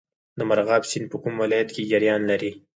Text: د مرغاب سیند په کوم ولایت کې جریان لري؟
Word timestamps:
د 0.37 0.39
مرغاب 0.49 0.83
سیند 0.89 1.07
په 1.11 1.17
کوم 1.23 1.35
ولایت 1.43 1.69
کې 1.75 1.89
جریان 1.91 2.21
لري؟ 2.31 2.51